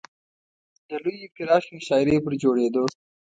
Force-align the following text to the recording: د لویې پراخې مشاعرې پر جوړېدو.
د 0.87 0.89
لویې 1.03 1.27
پراخې 1.35 1.71
مشاعرې 1.77 2.17
پر 2.25 2.33
جوړېدو. 2.41 2.85